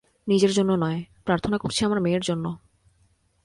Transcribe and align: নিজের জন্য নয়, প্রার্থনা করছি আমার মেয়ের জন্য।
নিজের 0.27 0.51
জন্য 0.53 0.71
নয়, 0.73 0.99
প্রার্থনা 1.25 1.57
করছি 1.57 1.85
আমার 1.85 2.01
মেয়ের 2.01 2.21
জন্য। 2.21 2.45